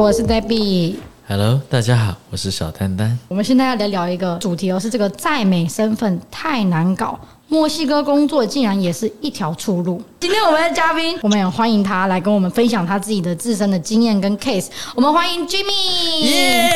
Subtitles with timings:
[0.00, 0.94] 我是 Debbie。
[1.28, 3.18] Hello，大家好，我是小丹丹。
[3.28, 7.20] 我们现在要来聊一个主题哦，是这个在美身份太难搞。
[7.50, 10.00] 墨西哥工作竟然也是一条出路。
[10.20, 14.68] 今天我们的嘉宾，我们也欢迎他来跟我们分享他自己的自身的经验跟 case。
[14.94, 16.70] 我们欢迎 Jimmy，耶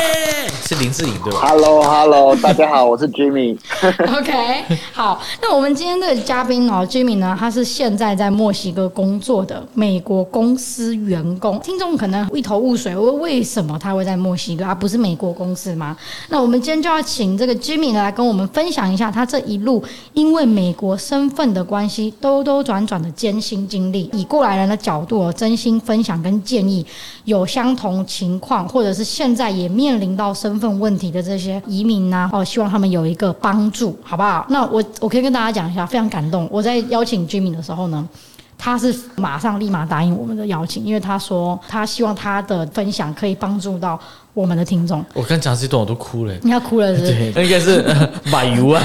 [0.49, 0.67] ，yeah!
[0.67, 3.57] 是林志颖对吧？Hello，Hello，大家好，我是 Jimmy。
[4.19, 11.57] OK，好，那我们今天的嘉宾哦，Jimmy 呢，他是现在在墨西哥工作的美国公司员工。
[11.61, 15.95] 听众可能一头雾水，为为什么他会在墨西哥，而不是美国公司吗？
[16.27, 19.81] 那我们今天就要请这个 Jimmy 来跟我们分享一下他这一路
[20.13, 26.83] 因为美美国身份的关系，兜兜转转的艰辛经历，以过来人的角度，真心分享跟建议，
[27.25, 34.43] 有相同情况，或者是现在也面临到身份问题的这些移民呐，哦，希望他们有一个帮助，好不好？
[34.49, 36.49] 那我我可以跟大家讲一下，非常感动。
[36.51, 38.09] 我在邀请 Jimmy 的时候呢，
[38.57, 43.99] 他是马上立马答应我们的邀请，因为他说他希望他的分享可以帮助到
[44.33, 45.05] 我们的听众。
[45.13, 47.31] 我刚讲这段我都哭了，你要哭了是不是？
[47.33, 47.85] 对， 应该是
[48.31, 48.81] 买油啊。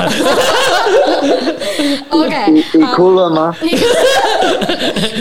[2.10, 3.54] OK，你你哭了吗？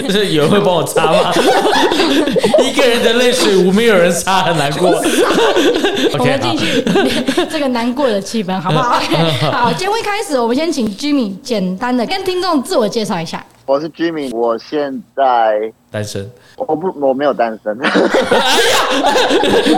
[0.03, 1.31] 就 是有人会帮我擦吗？
[2.63, 4.89] 一个人的泪水无没有人擦，很难过。
[6.17, 6.83] 我们进去
[7.49, 9.15] 这个难过的气氛，好不好？OK，
[9.51, 13.43] 好，节目一开始，我们先请 Jimmy 简单的跟听众自我介绍一下。
[13.69, 16.27] 我是 Jimmy，我现在单身。
[16.57, 17.77] 我不，我没有单身。
[17.79, 17.93] 哎呀，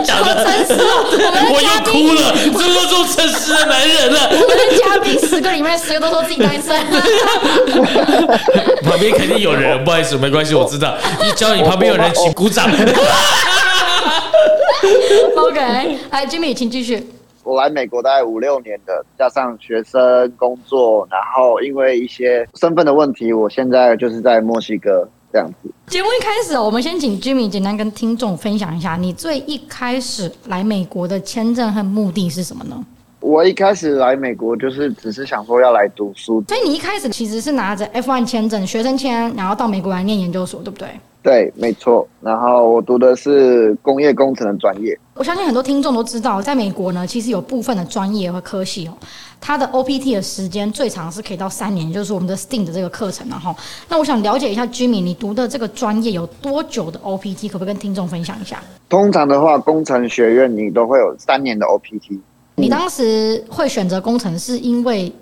[0.02, 4.30] 讲的真实，我又哭了，这么做诚实的男人了。
[4.30, 6.74] 我们的嘉宾十个里面十个都说自己单身。
[8.82, 10.96] 旁边肯定有人，不好意思，没关系，我知道。
[11.22, 12.70] 你叫你旁边有人，请鼓掌。
[15.36, 17.06] OK，来，Jimmy，请继续。
[17.44, 25.70] 我来美国大概五六年的，加上学生工作，然后因为一些身份的问题，我现在就是在墨西哥这样子。
[25.86, 32.84] 节目一开始，我们先请 Jimmy 简单跟听众分享一下，你最一开始来美国的签证和目的是什么呢？
[33.22, 40.88] 我一开始来美国就是只是想说要来读书，所以你一开始其实是拿着 F1 签证，学生签，然后到美国来念研究所，对不对？
[41.22, 42.06] 对，没错。
[42.20, 44.98] 然后我读的是工业工程的专业。
[45.14, 48.94] 我相信很多听众都知道，在美国呢，其实有部分的专业和科系哦，
[49.40, 53.24] 它的 OPT 的时间最长是可以到三年，就是我们的 STEAM 的这个课程。
[53.28, 53.54] 然后，
[53.88, 57.48] 那我想了解一下，Jimmy，你读的这个专业有多久的 OPT？
[57.48, 58.60] 可不可以跟听众分享一下？
[58.88, 62.18] 通常的话，工程学院你都会有三年的 OPT。
[62.56, 65.12] 你当时会选择工程，是因为？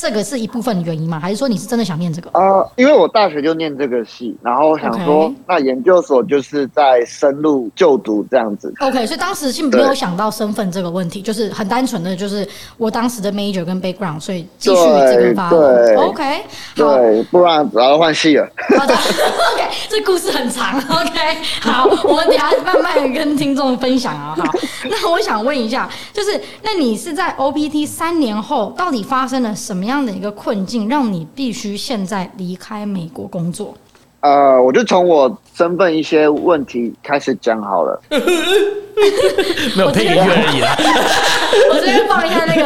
[0.00, 1.18] 这个是一部分的原因吗？
[1.18, 2.30] 还是说你是真的想念这个？
[2.32, 8.72] 呃，因为我大学就念这个系，然后想说.那研究所就是在深入就读这样子。
[8.78, 14.76] OK，所以当时是没有想到身份这个问题，就是很单纯的就是我当时的 major 跟 background，所以继续
[15.12, 15.50] 这个发。
[15.50, 16.42] 对，OK，
[16.76, 18.48] 对，不然然后换系了。
[18.78, 19.67] 好的，OK，
[19.98, 20.78] 这故事很长。
[20.88, 21.18] OK，
[21.60, 24.32] 好，我们等下慢慢跟听众分享啊。
[24.38, 24.44] 好，
[24.88, 29.88] 那我想问一下，就是那你是在 OPT 三年后，到底发生了什么？
[29.88, 33.74] 样的一个困境，让你必须现在离开美国工作？
[34.20, 38.00] 呃，我就从我身份一些问题开始讲好了。
[39.76, 40.76] 没有配音乐而已啦。
[41.70, 42.62] 我这边放一下那个。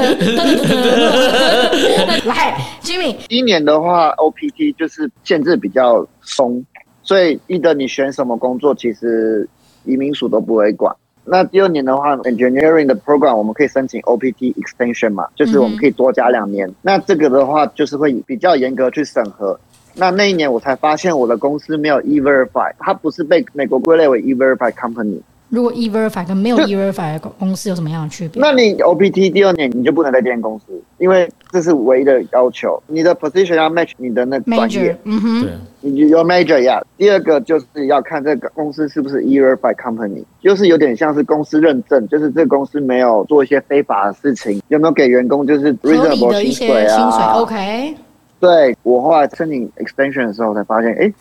[2.25, 6.65] 来，Jimmy，一年的话，OPT 就是限制比较松，
[7.03, 9.49] 所以记得你选什么工作，其实
[9.85, 10.95] 移民署都不会管。
[11.25, 16.69] 那第二年的话，engineering 的 program 我们可以申请 OPT extension 嘛，就是我们可以多加两年。
[16.83, 19.59] 那这个的话，就是会比较严格去审核。
[19.95, 25.21] 那那一年我才发现我的公司没有 E-Verify，它不是被美国归类为 E-Verify company。
[25.53, 28.41] 如果 E-Verify 跟没有 E-Verify 的公司有什么样的区别？
[28.41, 30.65] 那你 OPT 第二年你就不能在这间公司，
[30.97, 32.83] 因为这是唯一的要求。
[32.87, 35.51] 你的 position 要 match 你的那个专业，嗯哼，对，
[35.83, 36.83] 你有 major 呀。
[36.97, 46.97] 第二个就是要看这个公司是不是 E-Verify company，就是有点像是公司认证，就是这个公司没有做一些非法的事情，有没有给员工就是 reasonable 薪水啊？
[46.97, 47.95] 薪水 OK。
[48.41, 51.13] 对，我后来申请 extension 的时候才发现，哎。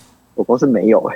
[0.42, 1.16] 我公司没有哎、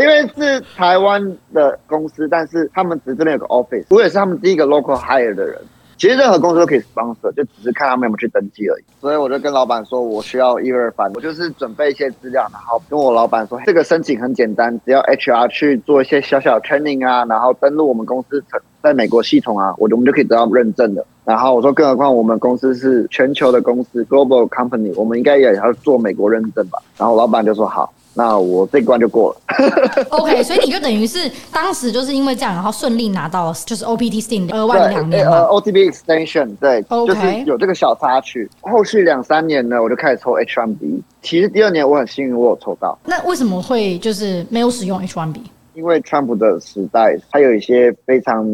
[0.00, 5.58] 因为是台湾的公司，但是他们只这边有个 office，我也是他们第一个 local hire 的人。
[5.98, 8.84] 其实任何公司都可以 sponsor，就只是看他们有没有去登记而已。
[9.00, 18.42] 所以我就跟老板说，我需要一二三，我就是准备一些资料，然后跟我老板说，这个申请很简单，只要 HR 去做一些小小的 training 啊，然后登录我们公司
[18.80, 21.04] 在美国系统啊，我我们就可以得到认证的。
[21.24, 26.78] 然后我说，更何况我们公司是全球的公司，global company，我们应该也要做美国认证吧？
[26.96, 27.92] 然后老板就说好。
[28.14, 29.40] 那我这关就过了。
[30.10, 37.06] OK，所以你就等于是当时就是因为这样，然后顺利拿到就是 OPT STEAM 额外的两年呃，OTB extension 对，okay.
[37.06, 38.50] 就是有这个小插曲。
[38.60, 41.00] 后续两三年呢，我就开始抽 H1B。
[41.22, 42.98] 其实第二年我很幸运，我有抽到。
[43.04, 45.40] 那为什么会就是没有使用 H1B？
[45.78, 48.44] 因为川普的时代，他有一些非常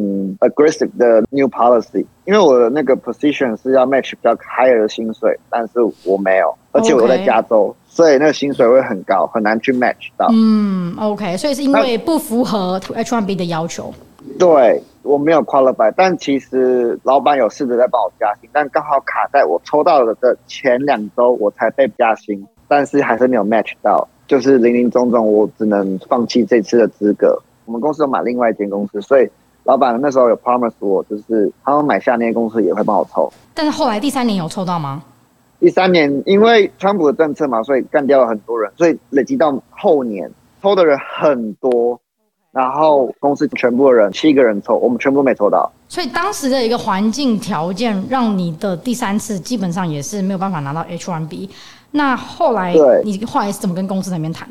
[0.41, 2.05] aggressive 的 new policy。
[2.26, 5.73] 因为我的那个 position 是要 match 比较 higher 的薪水，但是
[6.05, 10.29] 我没有，而且我在加州.所以那个薪水会很高，很难去 match 到。
[10.32, 13.91] 嗯，OK，所以是因为不符合 H1B 的要求。
[14.38, 24.09] 对，我没有 qualify，但其实老板有试着在帮我加薪，但刚好卡在我抽到了的前两周，我才被加薪，但是还是没有 match 到。
[24.26, 27.41] 就是零零总总，我只能放弃这次的资格。
[27.67, 29.31] 我们公司有买另外一间公司，所以
[29.62, 33.32] 老板那时候有 promise 我，就是他们买下那间公司也会帮我抽。
[33.55, 35.05] 但是后来第三年有抽到吗？
[35.61, 40.29] 第三年因为川普的政策嘛，所以干掉了很多人，所以累积到后年
[40.61, 42.00] 抽的人很多，
[42.50, 45.70] 然后公司全部的人七个人抽，我们全部都没抽到。
[45.87, 51.50] 所以当时的一个环境条件，让你的第三次基本上也是没有办法拿到 H1B。
[51.96, 52.75] 那后来，
[53.05, 54.49] 你后来是怎么跟公司那边谈？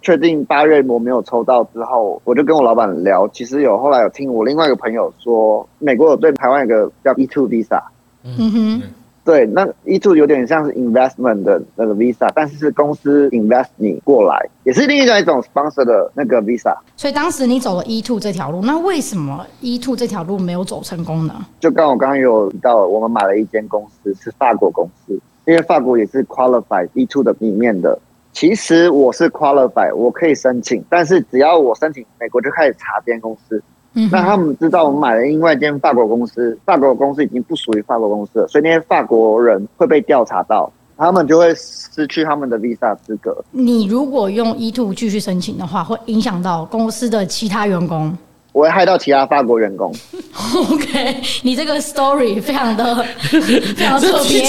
[0.00, 3.28] 确定八月我没有抽到之后，我就跟我老板聊。
[3.28, 7.82] 其实有后来有听我另外一个朋友说，美国有对台湾有个叫 E two Visa。
[8.22, 8.82] 嗯哼，
[9.24, 16.74] 对，那 E two 有点像是 investment 的那个 Visa，但是是公司 invest 你过来，也是另外一种 sponsor 的那个 Visa。
[16.96, 21.34] 所以当时你走了 E two 这条路，那为什么 E two 这条路没有走成功呢？
[21.60, 25.20] 就刚我刚刚有提到，我们买了一间公司，是法国公司。
[25.46, 27.96] 因为法国也是 qualify E2 的里面的，
[28.32, 33.62] 其实我是 qualify，我可以申请，但是只要我申请，美国就开始查这间公司。
[33.94, 43.42] 嗯，那他们知道我们买了另外一间法国公司，法国公司已经不属于法国公司了，所以那些法国人会被调查到，他们就会失去他们的 visa 资格。
[43.52, 48.14] 你如果用 E2 继续申请的话，会影响到公司的其他员工。
[48.56, 49.94] 我会害到其他法国员工。
[50.70, 54.40] OK，你这个 story 非常的 非常特别，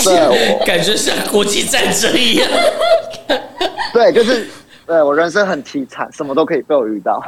[0.66, 2.48] 感觉像国际战争一样。
[3.92, 4.50] 对，就是
[4.86, 7.22] 对我人生很凄惨，什么都可以被我遇到。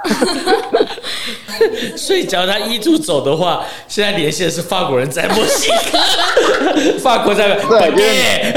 [1.98, 8.54] 所以，假如他 E2 走的话，现在连线的是法国人在墨西哥，法国在对，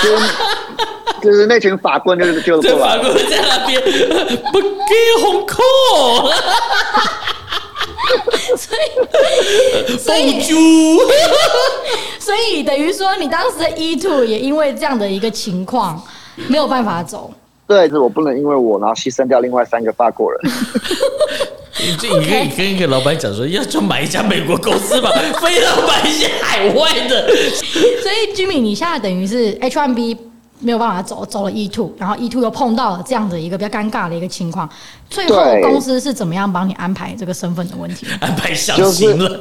[0.00, 0.24] 就是就是
[1.24, 3.82] 就是那群法官就是就过来，法国人在那边
[4.52, 4.68] 不给
[5.20, 5.60] 红口。
[8.56, 10.40] 所以，所以，
[12.18, 16.02] 所以等于说，你当时的 E two 也因为这样的一个情况
[16.48, 17.32] 没有办法走。
[17.66, 20.40] 对，是我不能因为我然后牺牲掉另外三个法国人。
[21.80, 25.10] 你这你可以跟一个老板讲说，要就买一家美国公司吧，
[25.40, 27.28] 非要买一些海外的。
[27.28, 30.16] 所以，Jimmy，你现在等于是 H one B。
[30.60, 34.68] 没有办法走，走了 E two，然后 E two 又碰到了这样的一个比较尴尬的一个情况，
[35.08, 38.06] 最后公司是怎么样帮你安排这个身份的问题？
[38.20, 39.38] 安排相亲了。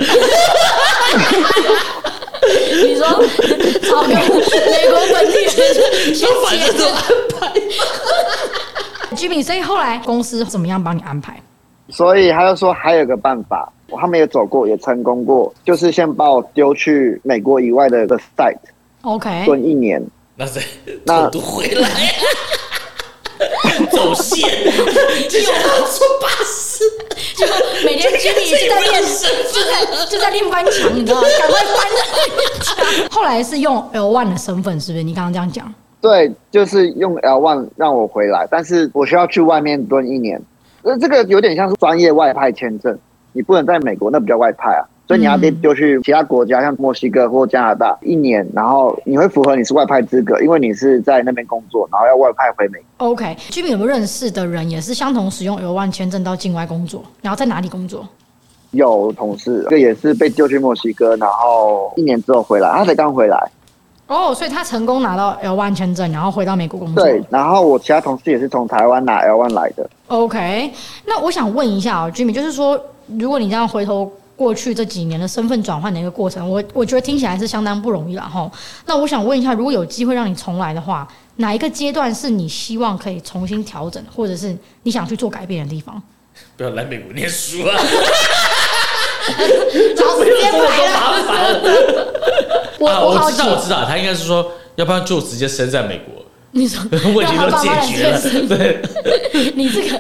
[2.84, 3.06] 你说
[3.82, 7.02] 找个美国本地人先反正都安
[7.40, 7.54] 排。
[9.16, 11.42] Jimmy， 所以后来公司怎么样帮你安排？
[11.90, 20.02] 所以他就说还有个办法，他们也走过，也成功过，就是先把我丢去美国以外的一个 site，OK，蹲一年。
[20.40, 20.62] 那再
[21.04, 21.90] 那都回来，
[23.92, 24.48] 走线，
[25.28, 25.52] 就要
[25.88, 26.84] 坐巴士，
[27.36, 27.44] 就
[27.84, 31.28] 每天经理就在练，就在就在练翻墙，你知道吗？
[31.40, 33.10] 赶快翻。
[33.10, 35.04] 后来是用 L one 的身份，是不是？
[35.04, 35.74] 你刚刚这样讲？
[36.00, 40.40] 对，就是用 L one 让我回来，但是我需要去外面蹲一年。
[40.84, 42.96] 那这个有点像是专业外派签证，
[43.34, 44.86] 你不能在美国，那比较外派啊。
[45.08, 53.08] 所以你要被丢去其他国家，像墨西哥或加拿大一年，然后你会符合你是外派资格，因为你是在那边工作，然后要外派回美国。
[53.08, 57.02] OK，Jimmy 有没有认识的人也是相同使用 L1 签证到境外工作？
[57.22, 58.06] 然后在哪里工作？
[58.72, 63.50] 有同事，这个也是被丢去墨西哥，然后一年之后回来，他才刚回来。
[64.08, 67.02] 哦，所以他成功拿到 L1 签证，然后回到美国工作。
[67.02, 69.90] 对，然后我其他同事也是从台湾拿 L1 来的。
[70.08, 70.70] OK，
[71.06, 72.78] 那我想问一下哦，Jimmy，就是说，
[73.18, 74.12] 如果你这样回头。
[74.38, 78.50] 过去这几年的身份转换的一个过程，我我觉得听起来是相当不容易了哈。
[78.86, 86.02] 那我想问一下，如果有机会让你重来的话，哪一个阶段是你希望可以重新调整，或者是你想去做改变的地方？
[86.56, 87.76] 不要来美国念书啊！
[89.96, 90.94] 找时间来了。
[92.80, 96.24] 我 我知道我知道，他应该是说，要不然就直接生在美国。
[96.52, 96.80] 你说
[97.14, 98.82] 问题都解决了，对？
[99.58, 100.00] 你这个，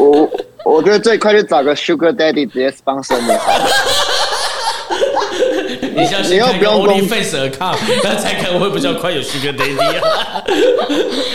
[0.00, 0.28] 我。
[0.64, 3.32] 我觉得最快就找个 Sugar Daddy 直接 sponsor 你。
[5.94, 10.42] 你相信看个 OnlyFans account，那才可能会比较快有 Sugar Daddy 啊。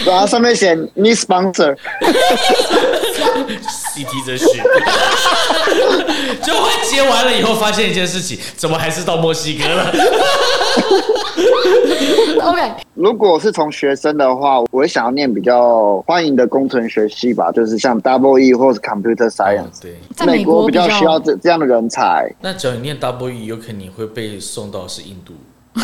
[0.06, 1.75] 然后上面写你 sponsor。
[3.94, 4.64] Citizenship。
[6.44, 9.92] 就会接完了以后，发现一件事情，怎么还是到墨西哥了？
[12.44, 19.64] OK，如果是从学生的话，我会想要念比较欢迎的工程学系吧，就是像 Double E 或是 Computer Science。
[19.64, 22.30] 哦、对，在美国比较需要这这样的人才。
[22.42, 25.34] 那只要你念 Double E，有可能你会被送到是印度。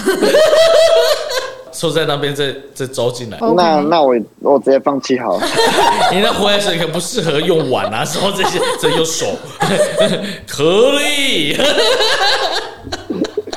[1.79, 5.47] 收在那边再再招进来那那我我直接放弃好了。
[6.11, 9.27] 你那活水可不适合用碗啊，什么这些这用手
[10.45, 11.55] 可以。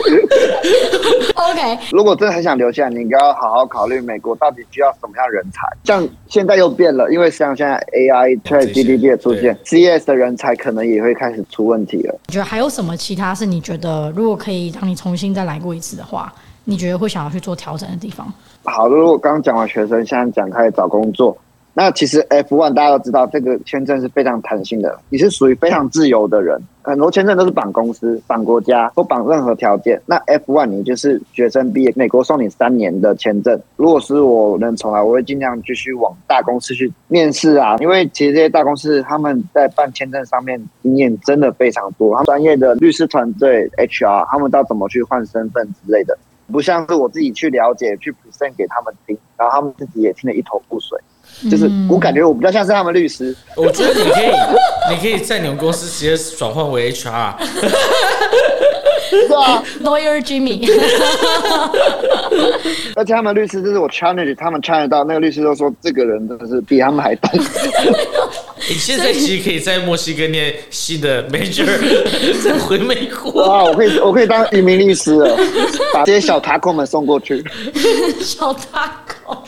[1.34, 5.66] OK，如果真的很想留下，你应该要好好考虑美国到底需要什么样的人才。
[5.84, 12.16] 像现在又变了，因为像现在 AI、ChatGPT 的出现，CS 的人才可能也会开始出问题了。
[12.28, 16.32] 你觉得还有什么其他是你觉得如果可以让你重新再来过一次的话？
[16.64, 18.32] 你觉得会想要去做调整的地方？
[18.64, 21.36] 好，如果刚刚讲完学生，现在讲开始找工作，
[21.74, 26.60] 那其实 F1 大家都知道，这个签证是非常弹性的，你是属于非常自由的人。
[26.84, 30.00] 很多签证都是绑公司、绑国家，不绑任何条件。
[30.04, 33.60] 那 F1 你就是学生毕业，美国送你三年的签证。
[33.76, 46.18] 如果是我能重来，我会尽量继续往大公司去面试啊，因为其实这些大公司他们在办签证上面经验真的非常多，他们专业的律师团队、HR，他们知道怎么去换身份之类的。
[46.50, 50.98] 不像是我自己去了解、去 present 给他们听，然后他们自己也听得一头雾水。
[51.50, 53.34] 就是我感觉我比较像是他们律师。
[53.56, 54.30] 我觉得你可以，
[54.90, 57.34] 你可以在你们公司直接转换为 HR。
[59.26, 60.66] 是啊，Lawyer Jimmy。
[62.96, 67.30] 而且他们律师就是我 challenge 他们 challenge 到那个律师都说，这个人真的是比他们还大。
[68.68, 71.66] 你现在其实可以在墨西哥念新的 major，
[72.42, 73.44] 再回美国。
[73.46, 75.36] 哇，我可以我可以当移民律师了，
[75.92, 77.44] 把这些小塔口们送过去。
[78.20, 79.42] 小塔口。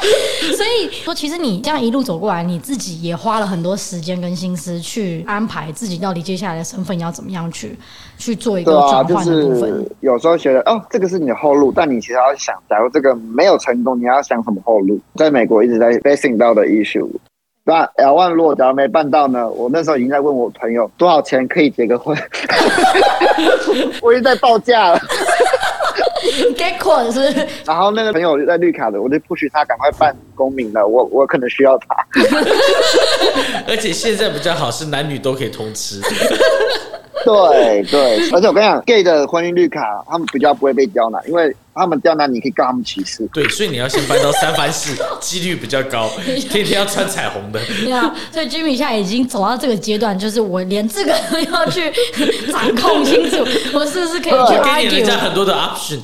[0.56, 7.76] 所以说，其实你这样一路走过来，你自己也花了很多时间跟心思去安排自己到底接下来的身份要怎么样去
[8.18, 9.70] 去做一个转换的部分。
[9.70, 14.98] 啊，就是有时候觉得哦，这个是你的后路，但你其实要想，假如这个没有成功，你要想什么后路？
[15.16, 17.08] 在美国一直在 facing 到的 issue。
[17.62, 19.48] 那 L one 如果假如没办到呢？
[19.50, 22.16] 我那时候已经在问我朋友多少钱可以结个婚，
[24.02, 24.98] 我已经在报价了。
[26.60, 27.46] Get close 是？
[27.64, 30.86] 然后那个朋友在绿卡的，我就 push 他赶快办公民了。
[30.86, 31.96] 我我可能需要他。
[33.66, 36.02] 而且现在比较好，是男女都可以通吃。
[37.24, 43.28] 对对，而且我跟你讲，gay 的婚姻绿卡，他们比较不会被刁难，因为他们刁难你可以告他们歧视。
[43.32, 46.08] 对，所以你要先搬到三藩市，几率比较高，
[46.50, 47.60] 天天要穿彩虹的。
[47.84, 51.92] 对啊，所以 Jimmy 现在已经走到这个阶段，就是我连这个都要去
[52.50, 53.38] 掌控清楚，
[53.74, 54.80] 我是不是可以去 argue？
[54.80, 55.98] 给你人家很多的 option。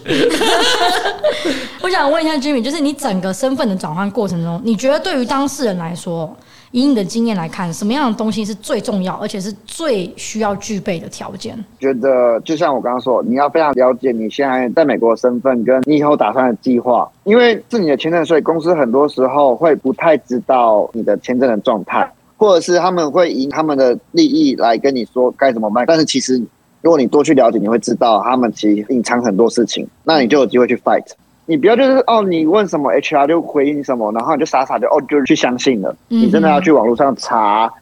[1.80, 6.37] 我想问一下 Jimmy，就是你整个身份的转换过程中，你觉得对于当事人来说？
[6.73, 11.56] 以你的经验来看，什么样的东西是最重要，而且是最需要具备的条件？
[11.78, 25.85] 觉得就像我刚刚说，你要非常了解你现在在美国的身份，跟你以后打算的计划，因为是你的签证，所以公司很多时候会不太知道你的签证的状态，或者是他们会以他们的利益来跟你说该怎么办。
[25.87, 26.38] 但是其实，
[26.82, 31.04] 如果你多去了解，你会知道他们其实隐藏很多事情，那你就有机会去 fight。
[31.47, 35.97] 你不要就是哦，你问什么 HR 就回应什么，然后你就傻傻的哦，就是去相信了。
[36.09, 37.73] 你真的要去网络上查，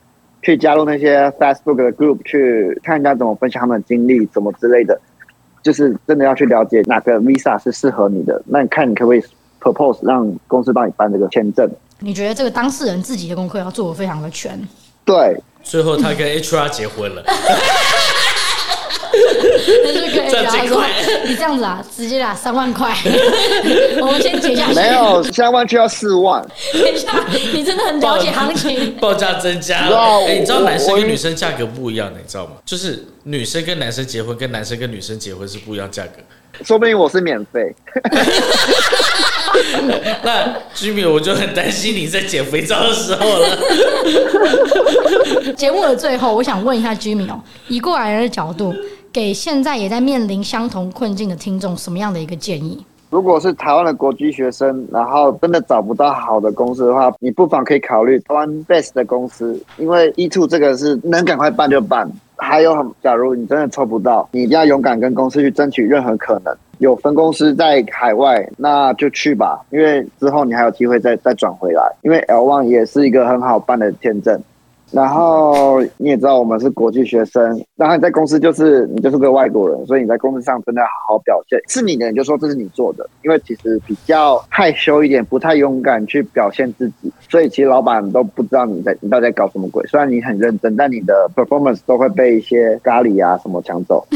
[0.42, 5.00] 去加入那些 Facebook 的 group，去看人家怎么分享他们的经历，怎么之类的。
[5.62, 8.42] 就是真的要去了解哪个 Visa 是适合你的。
[8.44, 9.24] 那你看你可不可以
[9.62, 11.66] propose 让公司帮你办这个签证？
[12.00, 14.60] 你觉得这个当事人自己的功课要做的非常的全。
[15.06, 17.24] 对，最后他跟 HR 结婚了。
[20.42, 20.90] 赚几块？
[21.26, 22.94] 你这样子啊，直接打三万块，
[24.00, 24.74] 我们先结下去。
[24.74, 26.44] 没有，三万就要四万。
[26.72, 28.94] 等一下，你真的很了解行情。
[28.96, 29.96] 报价 增加了。
[30.26, 32.52] 哎、欸，你知道男生跟女生价格不一样的，你知道吗？
[32.64, 36.12] 就是女生跟男生结婚，跟男生跟女生结婚是不一样价格。
[36.64, 37.74] 说不定我是免费。
[40.22, 43.58] 那 Jimmy，我就很担心你在捡肥皂的时候了。
[45.56, 48.72] 节目的最后，我想问一下 Jimmy 哦，以过来人的角度。
[49.14, 52.84] 给现在也在面临相同困境的听众什么样的一个建议？
[53.10, 62.10] 如果是台湾的国际学生，然后真的找不到好的公司的话，你不妨可以考虑台湾 best 的公司，因为 E two 这个是能赶快办就办。
[62.34, 66.52] 还有，假如你真的抽不到，你一定要勇敢跟公司去争取任何可能。
[66.78, 71.88] 有分公司在海外，那就去吧，因为之后你还有机会再再转回来。
[72.02, 74.42] 因为 L one 也是一个很好办的签证。
[74.94, 77.42] 然后你也知道我们是国际学生，
[77.74, 81.60] 然后你在公司就是你就是个外国人，所以你在公司上真的要好好表现。
[81.68, 89.84] 是你的人就说这是你做的，因为其实比较害羞一点，不太勇敢去表现自己，所以其实老板都不知道你在你到底在搞什么鬼。
[89.88, 94.06] 虽然你很认真，但你的 performance 都会被一些咖喱啊什么抢走。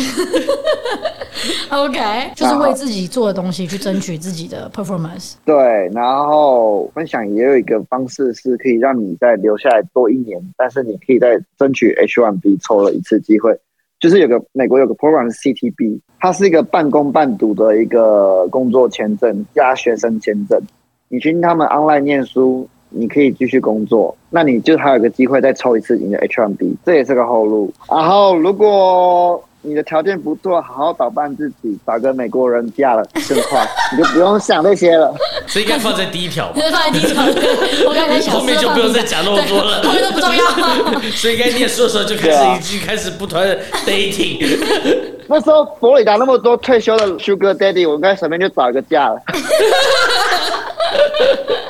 [1.71, 5.35] OK，就是为自己做的东西去争取自己的 performance。
[5.45, 5.57] 对，
[5.93, 13.59] 然后分享也有一个方式是可以让你再留下来多一年，但是你可以再争取 H1B 抽了一次机会，
[14.01, 20.61] 就是有个美国有个 program 是 CTB，它是一个半工半读的一个工作签证加学生签证，
[21.09, 27.73] 你去他们 online 念书，你可以继续工作，那你就还有个机会再抽一次你的 H1B，这也是个后路。
[27.89, 35.15] 然后如果你的条件不错，好好打扮自己，找个美国人嫁了更快，你就不用想那些了。
[35.47, 37.23] 所以应该放在第一条，放在第一条。
[37.87, 40.45] 我刚才想，后面就不用再讲那么多了， 后面都不重要。
[41.13, 44.59] 所以应该念书的时候就开始已经开始不断的 dating。
[45.27, 49.21] 那时候佛里达那么多退休的 Sugar Daddy，我应该随便就找一个嫁了。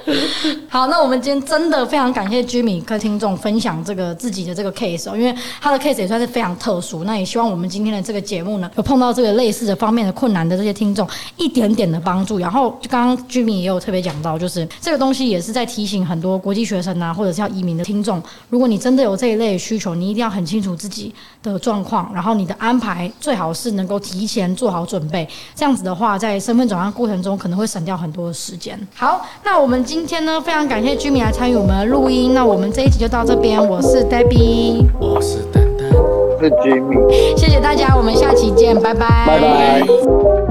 [0.68, 7.04] 好，那我们今天真的非常感谢 Jimmy 跟听众分享这个自己的这个 case 哦，因为他的 case 也算是非常特殊。
[7.04, 12.38] 那也希望我们今天的这个节目呢，有碰到这个类似的方面的困难的这些听众一点点的帮助。
[12.38, 25.28] 然后就刚刚 Jimmy 也有特别讲到，就是这个东西也是在提醒很多国际学生啊，或者是要移民的听众，如果你真的有这一类需求，你一定要很清楚自己的状况，然后你的安排最好是能够提前做好准备。
[25.54, 28.78] 这样子的话，在身份转换过程中可能会省掉很多的时间。
[28.94, 32.34] 好，那我们今天呢，非常感谢 Jimmy 来参与我们的录音。
[32.34, 33.58] 那我们这一集就到这边。
[33.58, 37.36] 我是 Debbie，我是丹丹，我是 Jimmy。
[37.36, 39.24] 谢谢大家，我们下期见，拜拜。
[39.26, 40.47] 拜拜。